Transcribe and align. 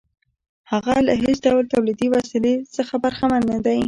هغه 0.71 0.93
له 1.07 1.13
هېڅ 1.23 1.37
ډول 1.45 1.65
تولیدي 1.73 2.07
وسیلې 2.15 2.53
څخه 2.75 2.93
برخمن 3.03 3.41
نه 3.51 3.59
دی 3.65 3.79